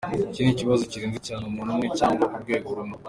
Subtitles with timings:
[0.27, 2.97] Iki ni ikibazo kirenze cyane umuntu umwe cyangwa urwego rumwe.